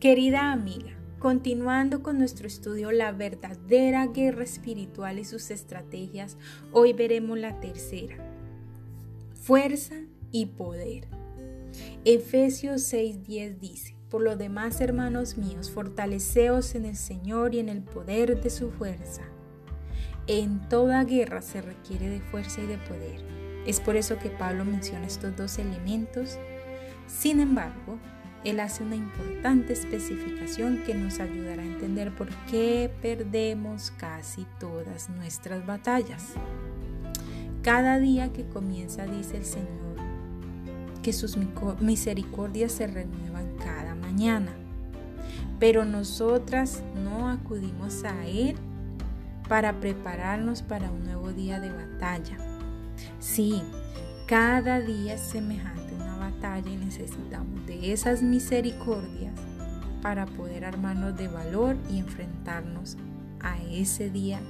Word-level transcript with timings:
Querida 0.00 0.52
amiga, 0.52 0.92
continuando 1.18 2.04
con 2.04 2.18
nuestro 2.18 2.46
estudio 2.46 2.92
La 2.92 3.10
verdadera 3.10 4.06
guerra 4.06 4.44
espiritual 4.44 5.18
y 5.18 5.24
sus 5.24 5.50
estrategias, 5.50 6.38
hoy 6.70 6.92
veremos 6.92 7.36
la 7.36 7.58
tercera, 7.58 8.16
fuerza 9.34 9.96
y 10.30 10.46
poder. 10.46 11.08
Efesios 12.04 12.82
6:10 12.92 13.58
dice, 13.58 13.96
por 14.08 14.22
lo 14.22 14.36
demás, 14.36 14.80
hermanos 14.80 15.36
míos, 15.36 15.68
fortaleceos 15.68 16.76
en 16.76 16.84
el 16.84 16.94
Señor 16.94 17.56
y 17.56 17.58
en 17.58 17.68
el 17.68 17.82
poder 17.82 18.40
de 18.40 18.50
su 18.50 18.70
fuerza. 18.70 19.22
En 20.28 20.68
toda 20.68 21.02
guerra 21.02 21.42
se 21.42 21.60
requiere 21.60 22.08
de 22.08 22.20
fuerza 22.20 22.62
y 22.62 22.66
de 22.66 22.78
poder. 22.78 23.20
Es 23.66 23.80
por 23.80 23.96
eso 23.96 24.16
que 24.16 24.30
Pablo 24.30 24.64
menciona 24.64 25.08
estos 25.08 25.36
dos 25.36 25.58
elementos. 25.58 26.38
Sin 27.08 27.40
embargo, 27.40 27.98
él 28.44 28.60
hace 28.60 28.84
una 28.84 28.96
importante 28.96 29.72
especificación 29.72 30.82
que 30.86 30.94
nos 30.94 31.20
ayudará 31.20 31.62
a 31.62 31.66
entender 31.66 32.14
por 32.14 32.28
qué 32.50 32.90
perdemos 33.02 33.92
casi 33.98 34.46
todas 34.60 35.08
nuestras 35.10 35.66
batallas. 35.66 36.34
Cada 37.62 37.98
día 37.98 38.32
que 38.32 38.46
comienza, 38.46 39.06
dice 39.06 39.38
el 39.38 39.44
Señor, 39.44 39.96
que 41.02 41.12
sus 41.12 41.36
misericordias 41.80 42.72
se 42.72 42.86
renuevan 42.86 43.56
cada 43.56 43.94
mañana. 43.94 44.52
Pero 45.58 45.84
nosotras 45.84 46.82
no 47.04 47.28
acudimos 47.28 48.04
a 48.04 48.26
Él 48.26 48.56
para 49.48 49.80
prepararnos 49.80 50.62
para 50.62 50.90
un 50.90 51.04
nuevo 51.04 51.32
día 51.32 51.58
de 51.58 51.72
batalla. 51.72 52.36
Sí, 53.18 53.62
cada 54.26 54.80
día 54.80 55.14
es 55.14 55.20
semejante 55.20 55.87
y 56.66 56.76
necesitamos 56.76 57.66
de 57.66 57.92
esas 57.92 58.22
misericordias 58.22 59.34
para 60.02 60.26
poder 60.26 60.64
armarnos 60.64 61.16
de 61.16 61.28
valor 61.28 61.76
y 61.90 61.98
enfrentarnos 61.98 62.96
a 63.40 63.62
ese 63.62 64.10
día 64.10 64.40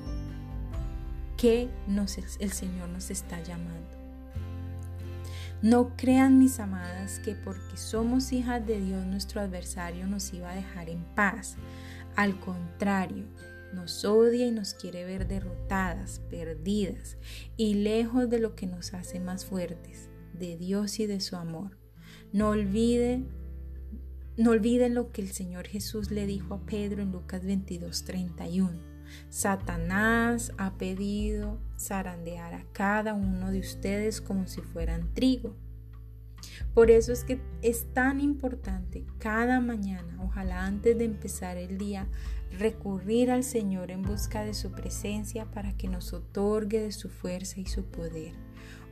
que 1.36 1.68
el 2.40 2.52
Señor 2.52 2.88
nos 2.88 3.10
está 3.10 3.42
llamando. 3.42 3.98
No 5.62 5.96
crean 5.96 6.38
mis 6.38 6.60
amadas 6.60 7.18
que 7.20 7.34
porque 7.34 7.76
somos 7.76 8.32
hijas 8.32 8.64
de 8.66 8.80
Dios 8.80 9.04
nuestro 9.06 9.40
adversario 9.40 10.06
nos 10.06 10.32
iba 10.32 10.50
a 10.50 10.54
dejar 10.54 10.88
en 10.88 11.02
paz. 11.14 11.56
Al 12.14 12.38
contrario, 12.38 13.24
nos 13.72 14.04
odia 14.04 14.46
y 14.46 14.50
nos 14.50 14.74
quiere 14.74 15.04
ver 15.04 15.26
derrotadas, 15.26 16.20
perdidas 16.30 17.18
y 17.56 17.74
lejos 17.74 18.30
de 18.30 18.38
lo 18.38 18.54
que 18.54 18.66
nos 18.66 18.94
hace 18.94 19.20
más 19.20 19.44
fuertes 19.44 20.08
de 20.32 20.56
Dios 20.56 21.00
y 21.00 21.06
de 21.06 21.20
su 21.20 21.36
amor. 21.36 21.76
No 22.32 22.50
olviden, 22.50 23.26
no 24.36 24.50
olviden 24.50 24.94
lo 24.94 25.12
que 25.12 25.22
el 25.22 25.28
Señor 25.28 25.66
Jesús 25.66 26.10
le 26.10 26.26
dijo 26.26 26.54
a 26.54 26.60
Pedro 26.66 27.02
en 27.02 27.10
Lucas 27.10 27.44
22, 27.44 28.04
31. 28.04 28.78
Satanás 29.30 30.52
ha 30.58 30.76
pedido 30.76 31.58
zarandear 31.78 32.52
a 32.52 32.64
cada 32.72 33.14
uno 33.14 33.50
de 33.50 33.60
ustedes 33.60 34.20
como 34.20 34.46
si 34.46 34.60
fueran 34.60 35.14
trigo. 35.14 35.56
Por 36.74 36.90
eso 36.90 37.12
es 37.12 37.24
que 37.24 37.40
es 37.62 37.92
tan 37.94 38.20
importante 38.20 39.06
cada 39.18 39.60
mañana, 39.60 40.18
ojalá 40.22 40.66
antes 40.66 40.98
de 40.98 41.04
empezar 41.04 41.56
el 41.56 41.78
día, 41.78 42.08
recurrir 42.58 43.30
al 43.30 43.44
Señor 43.44 43.90
en 43.90 44.02
busca 44.02 44.44
de 44.44 44.52
su 44.52 44.70
presencia 44.72 45.46
para 45.46 45.76
que 45.76 45.88
nos 45.88 46.12
otorgue 46.12 46.80
de 46.80 46.92
su 46.92 47.08
fuerza 47.08 47.58
y 47.60 47.66
su 47.66 47.86
poder. 47.86 48.34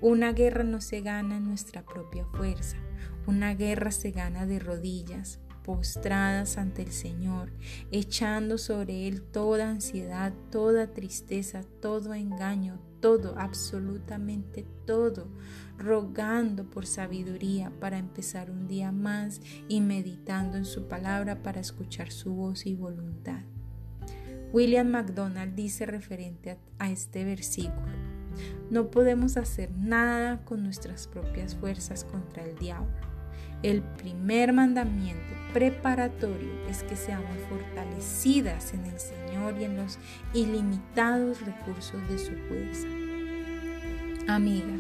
Una 0.01 0.33
guerra 0.33 0.65
no 0.65 0.81
se 0.81 1.01
gana 1.01 1.37
en 1.37 1.45
nuestra 1.45 1.85
propia 1.85 2.25
fuerza, 2.27 2.77
una 3.27 3.55
guerra 3.55 3.91
se 3.91 4.11
gana 4.11 4.47
de 4.47 4.59
rodillas, 4.59 5.41
postradas 5.67 6.59
ante 6.59 6.83
el 6.83 6.93
Señor, 6.93 7.51
echando 7.91 8.57
sobre 8.57 9.09
Él 9.09 9.23
toda 9.23 9.69
ansiedad, 9.69 10.33
toda 10.51 10.93
tristeza, 10.93 11.63
todo 11.81 12.15
engaño, 12.15 12.81
todo, 13.01 13.35
absolutamente 13.37 14.65
todo, 14.87 15.29
rogando 15.77 16.71
por 16.71 16.87
sabiduría 16.87 17.73
para 17.81 17.99
empezar 17.99 18.51
un 18.51 18.69
día 18.69 18.93
más 18.93 19.41
y 19.69 19.81
meditando 19.81 20.57
en 20.57 20.65
su 20.65 20.87
palabra 20.87 21.43
para 21.43 21.61
escuchar 21.61 22.13
su 22.13 22.33
voz 22.35 22.65
y 22.67 22.75
voluntad. 22.75 23.43
William 24.53 24.89
MacDonald 24.89 25.55
dice 25.55 25.85
referente 25.85 26.59
a, 26.79 26.91
este 26.91 27.25
versículo, 27.25 27.93
no 28.71 28.91
podemos 28.91 29.37
hacer 29.37 29.71
nada 29.77 30.45
con 30.45 30.63
nuestras 30.63 31.07
propias 31.07 31.55
fuerzas 31.55 32.05
contra 32.05 32.45
el 32.45 32.57
diablo. 32.57 32.95
El 33.63 33.83
primer 33.83 34.53
mandamiento 34.53 35.23
preparatorio 35.53 36.53
es 36.69 36.83
que 36.83 36.97
seamos 36.97 37.37
fortalecidas 37.49 38.75
en 38.75 38.85
el 38.85 39.01
Señor 39.01 39.55
y 39.59 39.65
en 39.65 39.77
los 39.77 39.99
ilimitados 40.35 41.41
recursos 41.41 42.01
de 42.09 42.19
su 42.19 42.33
fuerza. 42.49 42.87
Amiga, 44.29 44.77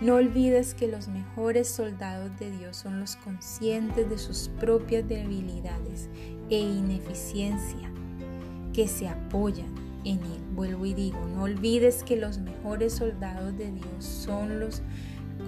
no 0.00 0.16
olvides 0.16 0.74
que 0.74 0.88
los 0.88 1.08
mejores 1.08 1.68
soldados 1.68 2.30
de 2.38 2.50
Dios 2.50 2.76
son 2.76 3.00
los 3.00 3.16
conscientes 3.16 4.08
de 4.08 4.18
sus 4.18 4.50
propias 4.60 5.08
debilidades 5.08 6.08
e 6.50 6.58
ineficiencia, 6.58 7.90
que 8.72 8.88
se 8.88 9.08
apoyan 9.08 9.89
en 10.04 10.18
Él. 10.18 10.40
Vuelvo 10.54 10.86
y 10.86 10.94
digo, 10.94 11.18
no 11.34 11.44
olvides 11.44 12.02
que 12.02 12.16
los 12.16 12.38
mejores 12.38 12.94
soldados 12.94 13.56
de 13.56 13.72
Dios 13.72 14.04
son 14.04 14.60
los 14.60 14.82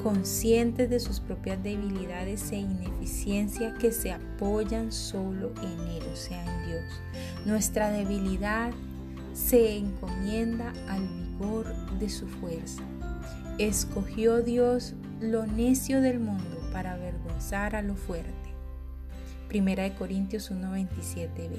conscientes 0.02 0.90
de 0.90 1.00
sus 1.00 1.20
propias 1.20 1.62
debilidades 1.62 2.50
e 2.52 2.56
ineficiencia 2.56 3.74
que 3.74 3.92
se 3.92 4.12
apoyan 4.12 4.90
solo 4.90 5.52
en 5.62 5.88
Él, 5.88 6.02
o 6.12 6.16
sea, 6.16 6.42
en 6.44 6.66
Dios. 6.68 6.84
Nuestra 7.44 7.90
debilidad 7.90 8.72
se 9.32 9.76
encomienda 9.76 10.72
al 10.88 11.06
vigor 11.08 11.66
de 11.98 12.08
su 12.08 12.26
fuerza. 12.26 12.82
Escogió 13.58 14.42
Dios 14.42 14.94
lo 15.20 15.46
necio 15.46 16.00
del 16.00 16.19
mundo 16.19 16.58
para 16.72 16.94
avergonzar 16.94 17.76
a 17.76 17.82
lo 17.82 17.94
fuerte. 17.94 18.32
Primera 19.48 19.82
de 19.84 19.94
Corintios 19.94 20.50
1:27b. 20.50 21.58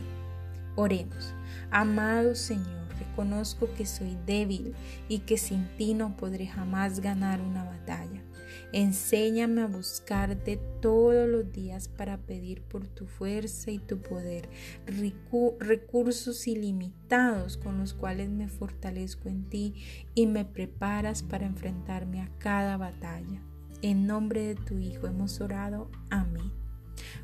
Oremos. 0.76 1.34
Amado 1.70 2.34
Señor, 2.36 2.83
reconozco 3.14 3.70
que 3.76 3.86
soy 3.86 4.18
débil 4.26 4.74
y 5.08 5.20
que 5.20 5.38
sin 5.38 5.68
ti 5.78 5.94
no 5.94 6.18
podré 6.18 6.48
jamás 6.48 7.00
ganar 7.00 7.42
una 7.42 7.64
batalla. 7.64 8.24
Enséñame 8.72 9.62
a 9.62 9.68
buscarte 9.68 10.60
todos 10.82 11.30
los 11.30 11.52
días 11.52 11.88
para 11.88 12.18
pedir 12.18 12.64
por 12.64 12.88
tu 12.88 13.06
fuerza 13.06 13.70
y 13.70 13.78
tu 13.78 14.00
poder, 14.00 14.50
recursos 15.60 16.48
ilimitados 16.48 17.58
con 17.58 17.78
los 17.78 17.94
cuales 17.94 18.30
me 18.30 18.48
fortalezco 18.48 19.30
en 19.30 19.48
ti 19.48 19.76
y 20.16 20.26
me 20.26 20.44
preparas 20.44 21.22
para 21.22 21.46
enfrentarme 21.46 22.22
a 22.22 22.32
cada 22.40 22.78
batalla. 22.78 23.44
En 23.84 24.08
nombre 24.08 24.42
de 24.42 24.56
tu 24.56 24.80
Hijo 24.80 25.08
hemos 25.08 25.40
orado. 25.40 25.92
Amén. 26.10 26.63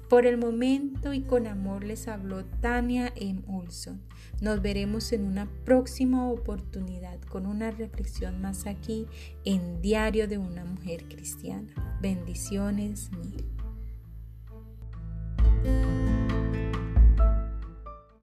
Por 0.09 0.25
el 0.25 0.37
momento 0.37 1.13
y 1.13 1.21
con 1.21 1.47
amor 1.47 1.83
les 1.83 2.07
habló 2.07 2.45
Tania 2.45 3.13
M. 3.15 3.41
Olson. 3.47 4.01
Nos 4.41 4.61
veremos 4.61 5.11
en 5.11 5.25
una 5.25 5.47
próxima 5.65 6.29
oportunidad 6.29 7.19
con 7.21 7.45
una 7.45 7.71
reflexión 7.71 8.41
más 8.41 8.65
aquí 8.65 9.05
en 9.45 9.81
Diario 9.81 10.27
de 10.27 10.37
una 10.37 10.65
Mujer 10.65 11.03
Cristiana. 11.09 11.73
Bendiciones 12.01 13.11
mil. 13.11 13.58